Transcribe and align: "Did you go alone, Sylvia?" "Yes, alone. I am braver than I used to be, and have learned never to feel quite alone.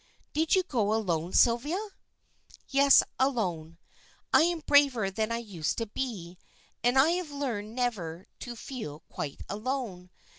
"Did 0.33 0.55
you 0.55 0.63
go 0.63 0.95
alone, 0.95 1.31
Sylvia?" 1.31 1.77
"Yes, 2.69 3.03
alone. 3.19 3.77
I 4.33 4.41
am 4.41 4.61
braver 4.61 5.11
than 5.11 5.31
I 5.31 5.37
used 5.37 5.77
to 5.77 5.85
be, 5.85 6.39
and 6.83 6.97
have 6.97 7.29
learned 7.29 7.75
never 7.75 8.25
to 8.39 8.55
feel 8.55 9.01
quite 9.09 9.41
alone. 9.47 10.09